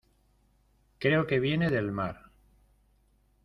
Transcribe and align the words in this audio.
creo 0.97 1.27
que 1.27 1.39
viene 1.39 1.69
del 1.69 1.91
mar. 1.91 2.31